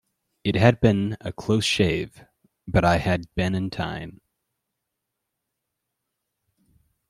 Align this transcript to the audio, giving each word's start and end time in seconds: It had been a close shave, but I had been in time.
It 0.43 0.55
had 0.55 0.79
been 0.81 1.15
a 1.21 1.31
close 1.31 1.63
shave, 1.63 2.25
but 2.67 2.83
I 2.83 2.97
had 2.97 3.31
been 3.35 3.53
in 3.53 3.69
time. 3.69 4.19